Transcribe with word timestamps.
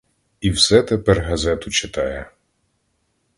І 0.41 0.49
все 0.49 0.83
тепер 0.83 1.21
газету 1.21 1.69
читає! 1.71 2.29